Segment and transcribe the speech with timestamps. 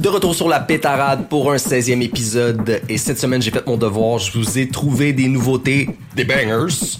[0.00, 2.80] De retour sur la pétarade pour un 16e épisode.
[2.88, 4.18] Et cette semaine, j'ai fait mon devoir.
[4.18, 6.96] Je vous ai trouvé des nouveautés, des bangers,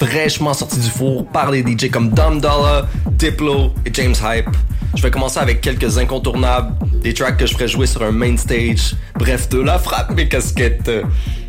[0.00, 4.50] fraîchement sortis du four par les DJ comme Dom Dollar, Diplo et James Hype.
[4.96, 8.36] Je vais commencer avec quelques incontournables, des tracks que je ferai jouer sur un main
[8.36, 8.96] stage.
[9.16, 10.90] Bref, de la frappe mes casquettes.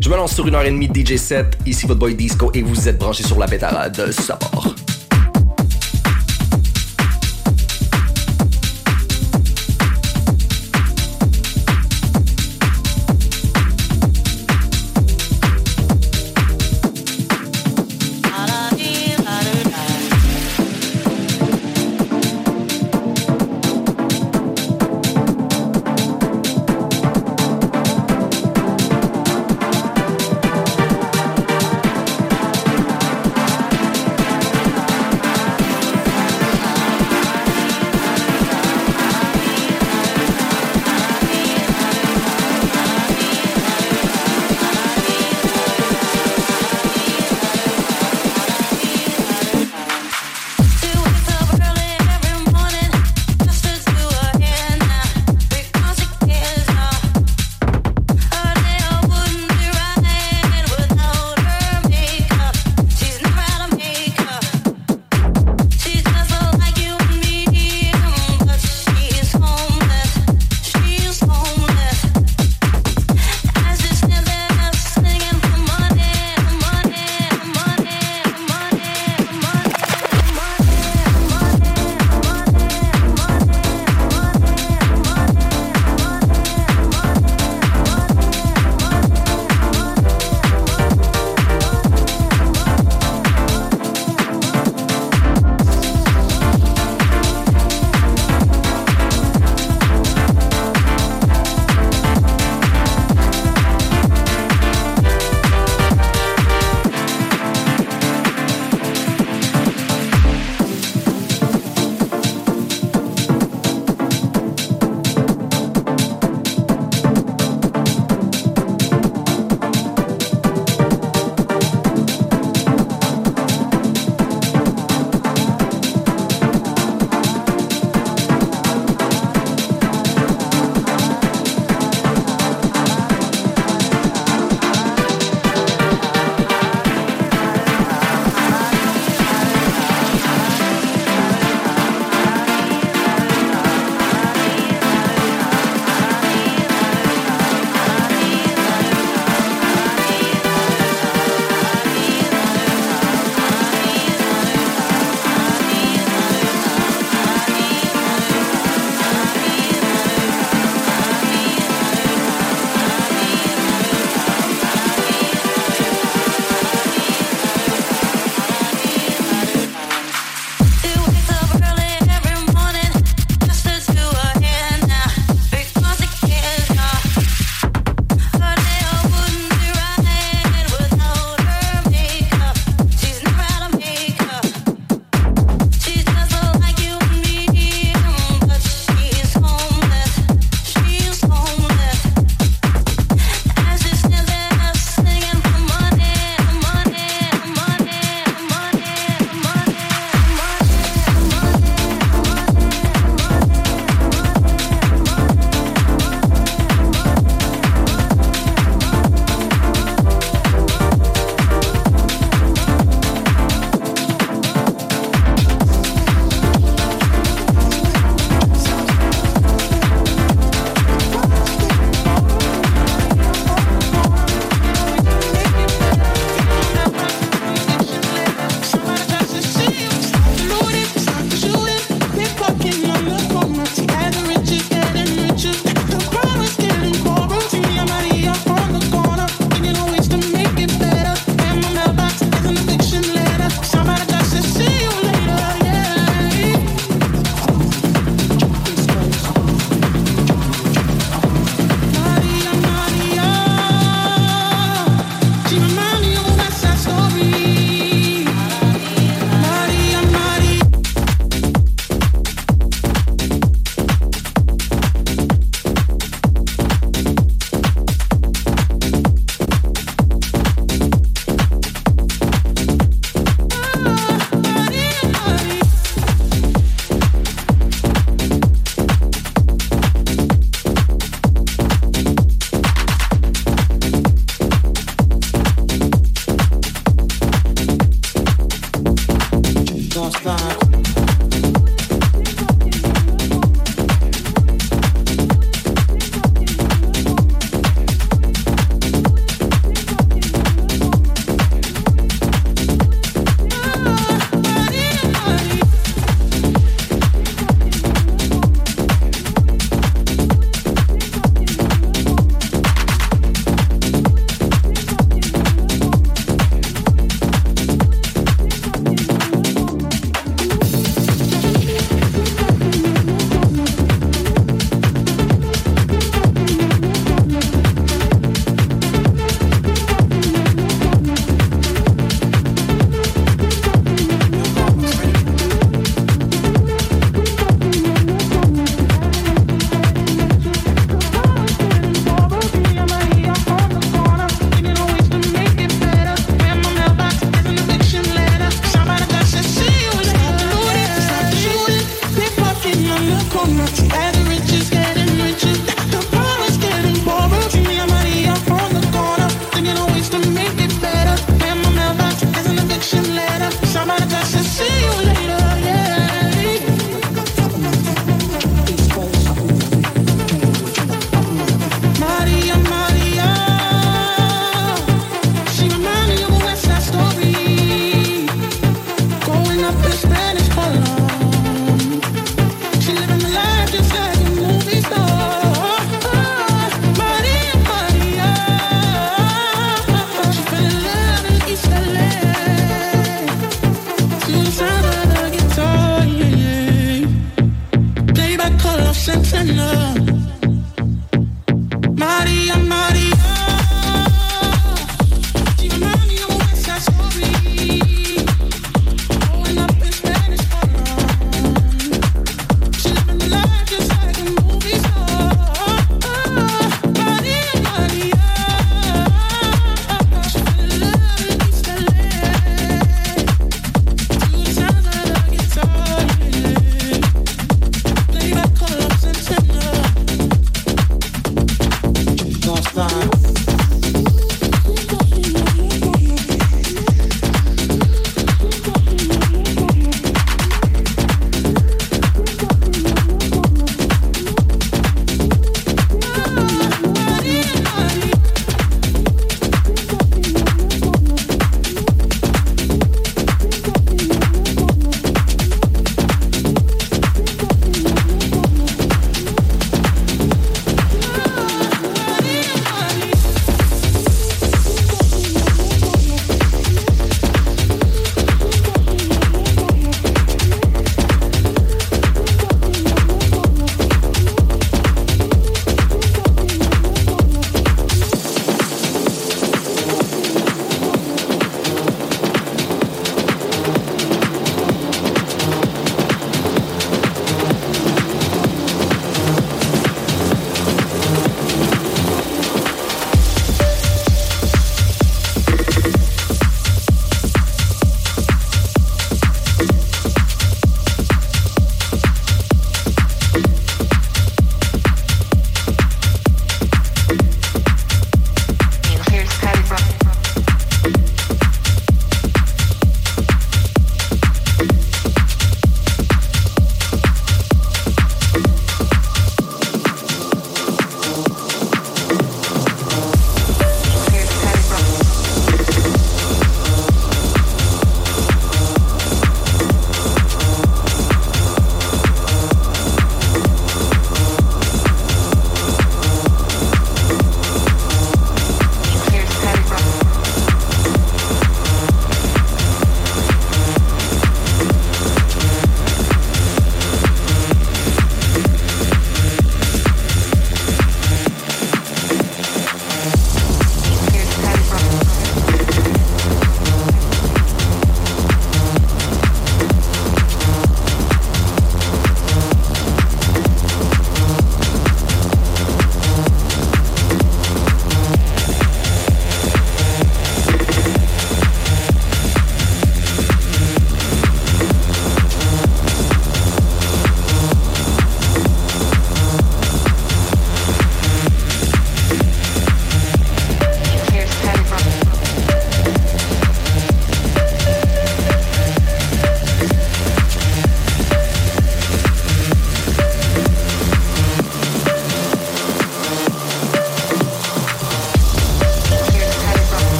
[0.00, 1.58] Je me lance sur une heure et demie de DJ set.
[1.66, 4.12] Ici votre boy Disco et vous êtes branchés sur la pétarade.
[4.12, 4.74] Ça part.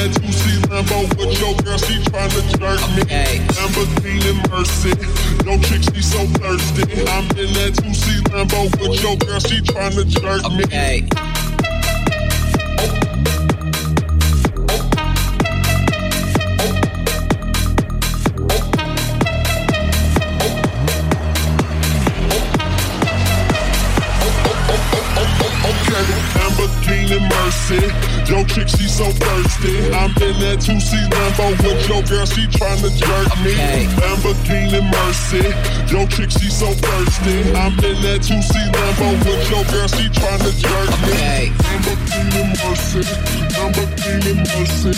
[0.00, 2.00] that juicy Lambo with your girl, she
[2.56, 3.02] jerk me.
[3.02, 3.40] Okay.
[4.50, 4.92] Mercy,
[5.44, 6.82] no chick, she so thirsty.
[7.08, 11.02] I'm in that juicy Lambo with your girl, she tryna jerk okay.
[11.02, 11.39] me.
[28.30, 29.90] Yo, chick, she so thirsty.
[29.90, 33.58] I'm in that two seat Lambo with your girl, she tryna jerk me.
[33.98, 35.42] Lamborghini Mercy.
[35.90, 37.42] Yo, chick, she so thirsty.
[37.58, 41.50] I'm in that two seat Lambo with your girl, she tryna jerk me.
[41.58, 43.02] Lamborghini mercy,
[43.50, 44.94] Lamborghini Mercy.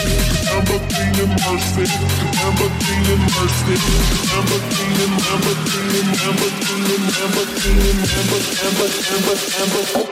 [0.53, 1.88] Lamborghini Mercy.
[2.37, 3.16] Lamborghini Mercy.
[3.16, 3.81] Lamborghini Mercy.
[4.29, 10.12] Lamborghini, Lamborghini, Lamborghini, Lamborghini, Lamborghini, Lamborghini, Lamborghini.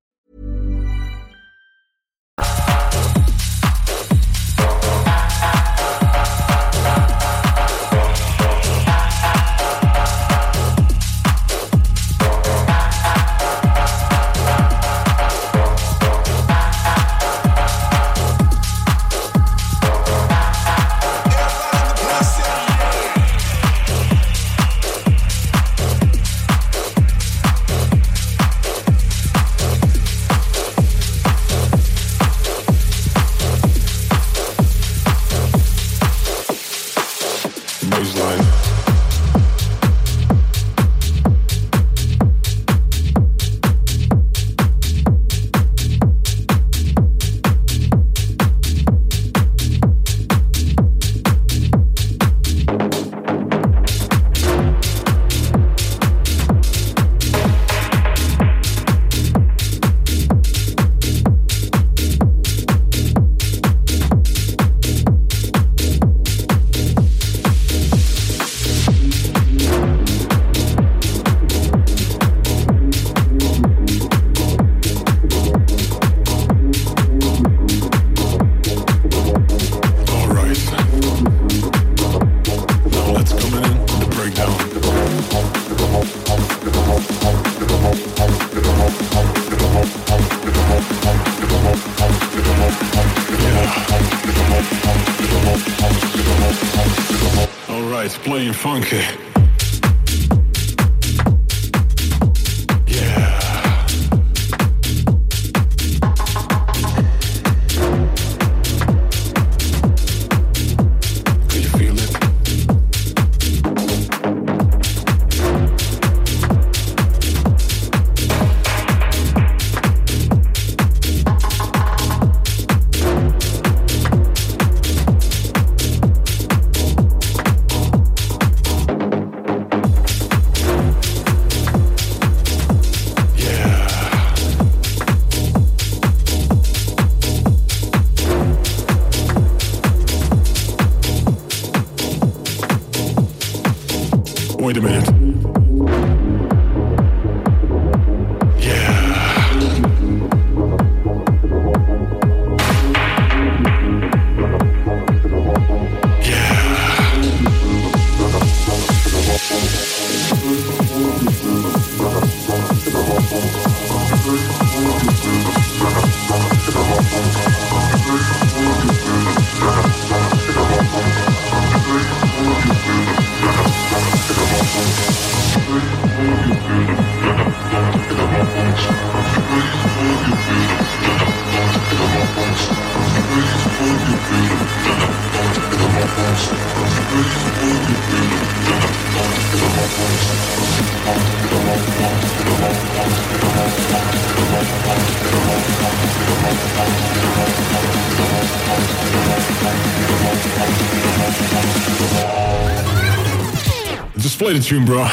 [204.51, 205.05] Play the tune, bro.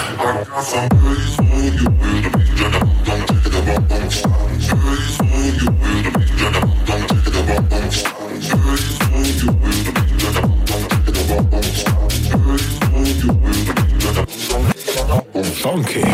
[15.63, 16.08] Funky.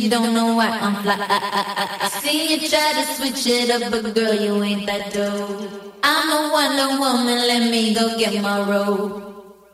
[0.00, 1.16] You don't know why I'm fly.
[1.18, 5.94] I seen you try to switch it up, but girl, you ain't that dope.
[6.02, 9.22] I'm the Wonder Woman, let me go get my robe.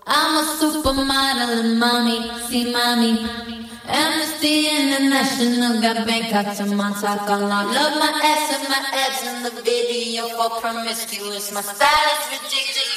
[0.07, 2.19] I'm a supermodel and mommy,
[2.49, 3.29] see mommy.
[3.85, 7.67] Amnesty International got Bangkok to Montauk on lock.
[7.75, 11.53] Love my ass and my abs in the video for promiscuous.
[11.53, 12.92] My style is ridiculous.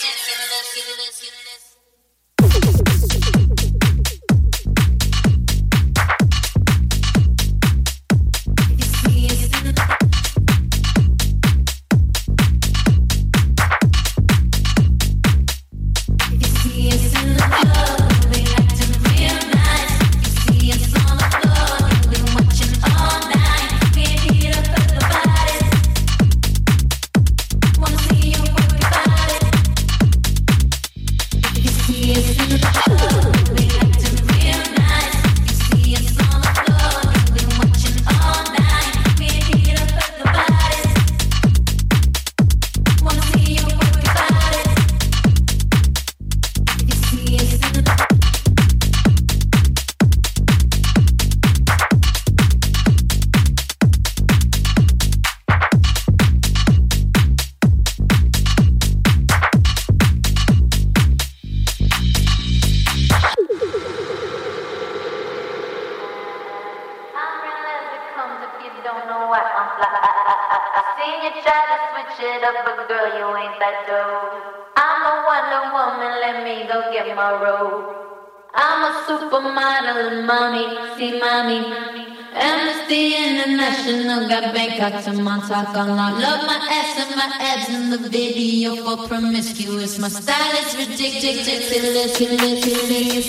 [84.77, 86.13] Got to Montauk on lock.
[86.21, 89.99] Love my ass and my abs in the video for promiscuous.
[89.99, 91.47] My style is ridiculous.
[91.47, 92.19] Ridiculous.
[92.19, 93.27] Ridiculous.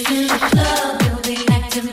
[1.03, 1.93] You'll be acting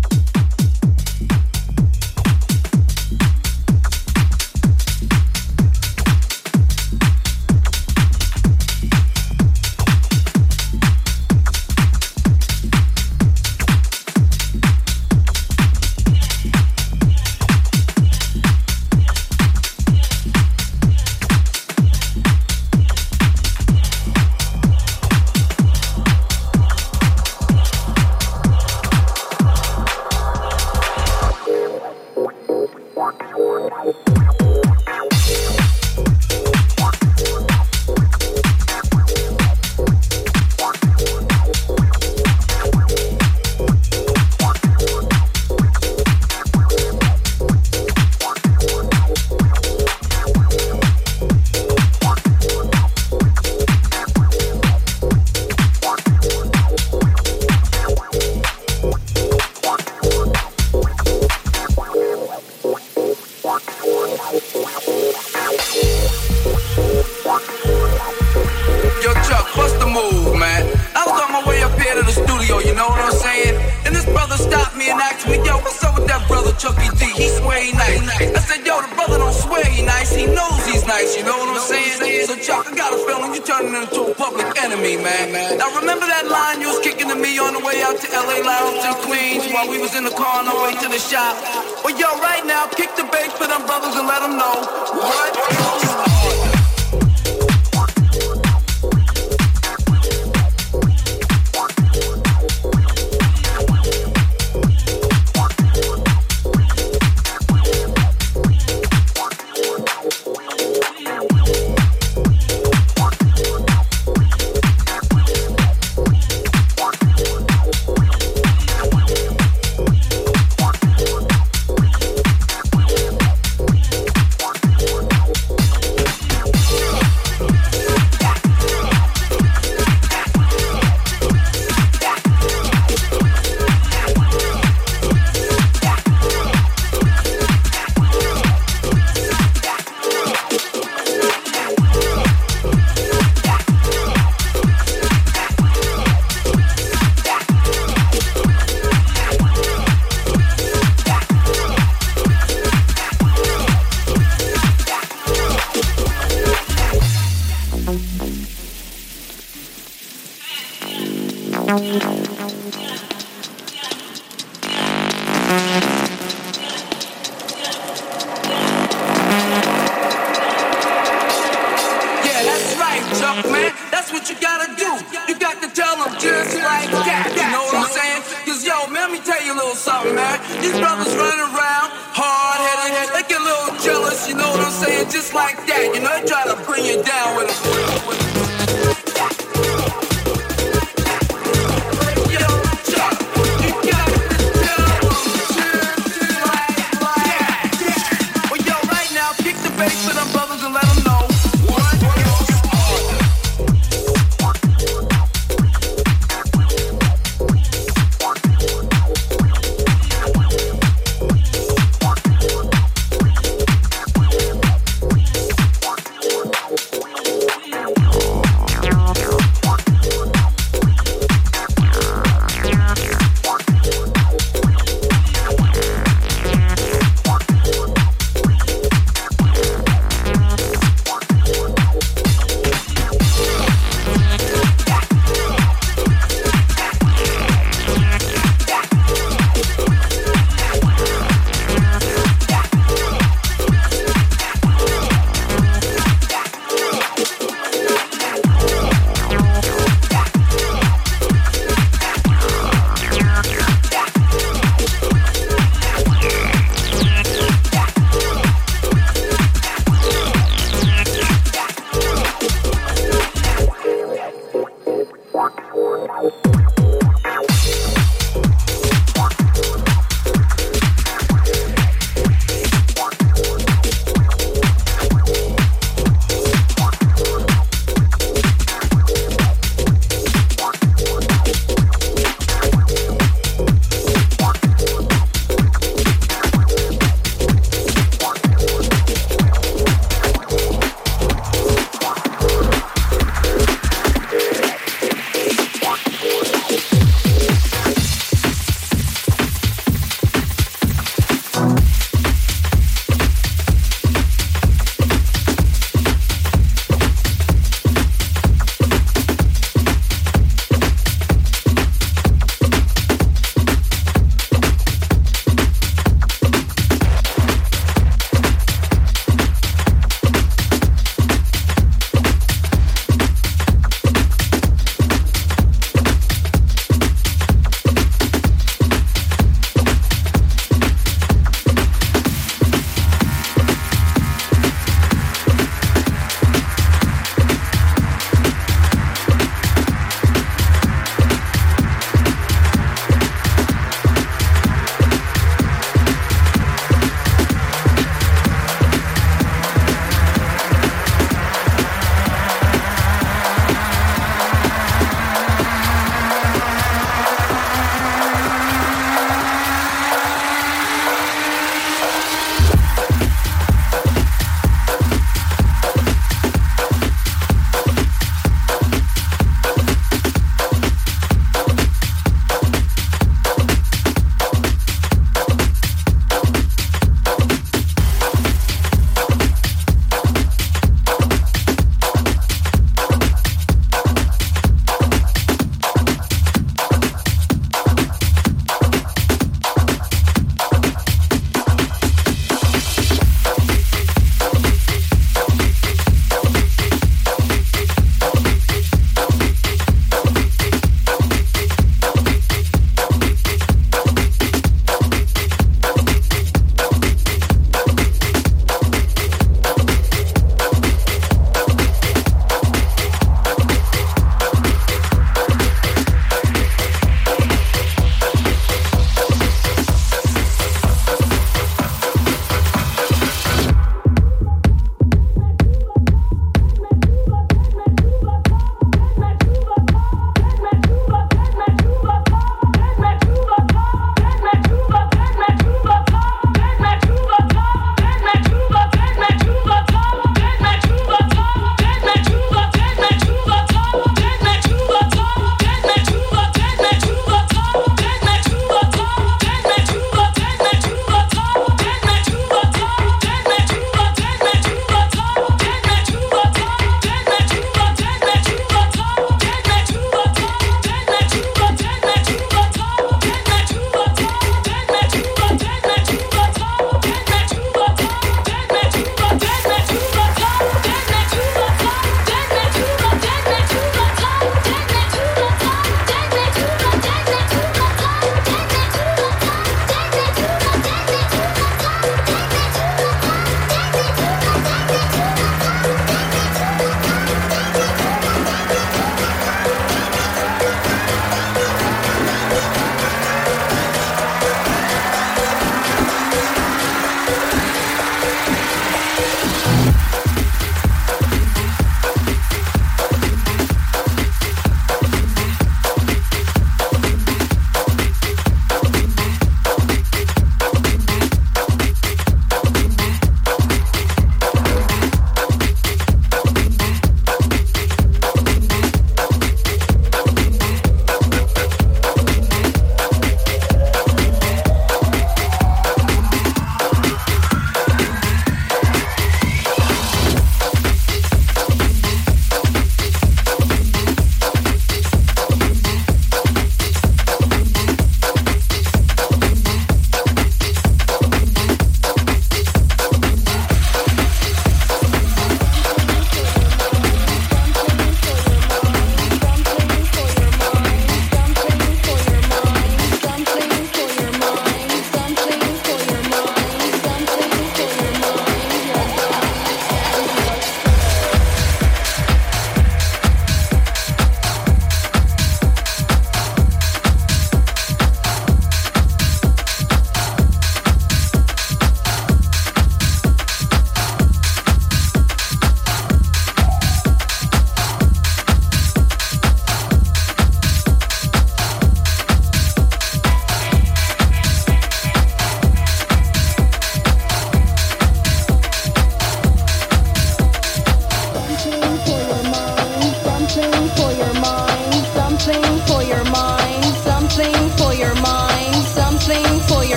[93.82, 95.29] and let them know.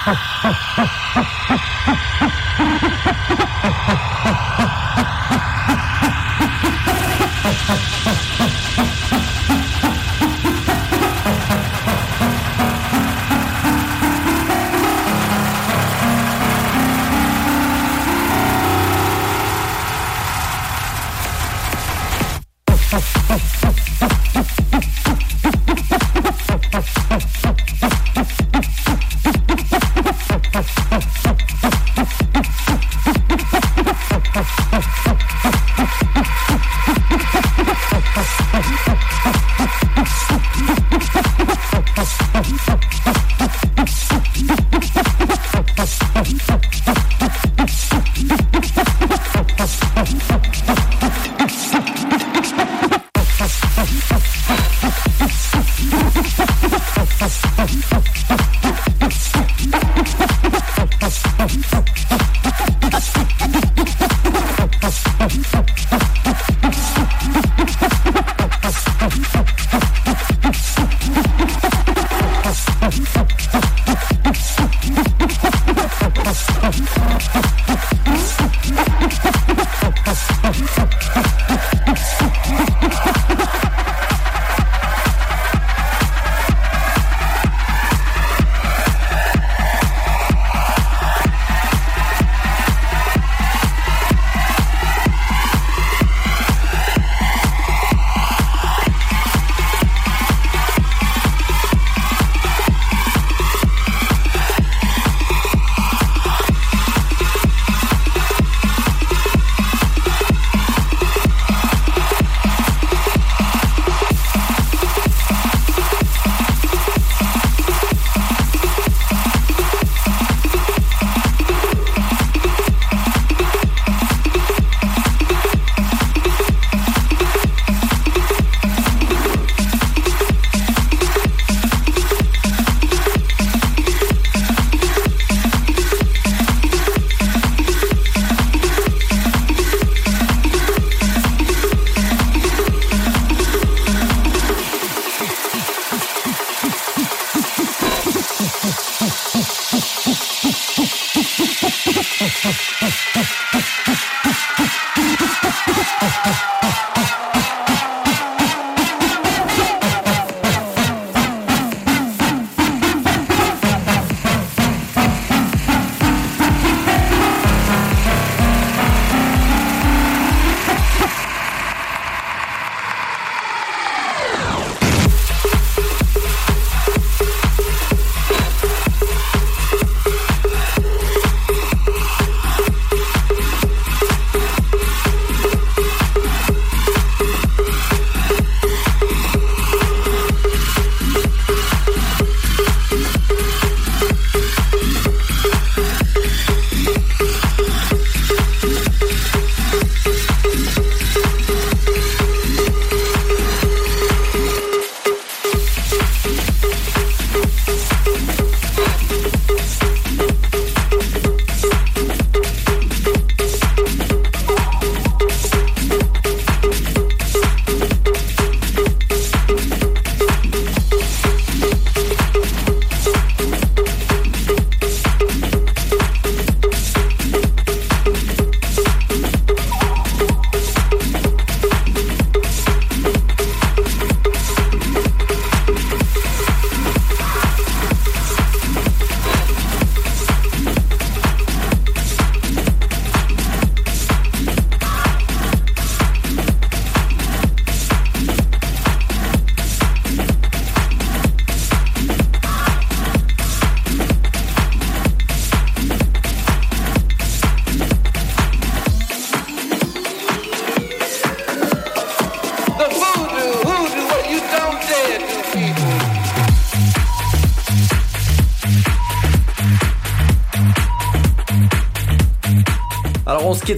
[0.00, 0.69] ハハハ。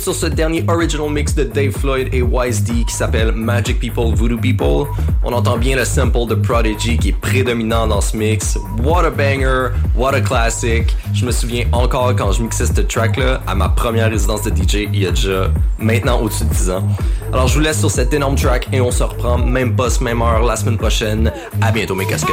[0.00, 4.14] Sur ce dernier original mix de Dave Floyd et Wise D qui s'appelle Magic People
[4.14, 4.86] Voodoo People.
[5.24, 8.56] On entend bien le sample de Prodigy qui est prédominant dans ce mix.
[8.82, 10.96] What a banger, what a classic.
[11.12, 14.50] Je me souviens encore quand je mixais cette track là à ma première résidence de
[14.50, 16.88] DJ il y a déjà maintenant au-dessus de 10 ans.
[17.32, 20.22] Alors je vous laisse sur cette énorme track et on se reprend même boss même
[20.22, 21.32] heure la semaine prochaine.
[21.60, 22.32] À bientôt mes casquettes.